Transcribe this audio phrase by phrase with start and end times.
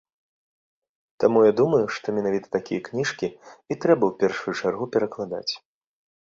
[1.23, 5.53] Таму я думаю, што менавіта такія кніжкі і трэба ў першую чаргу перакладаць.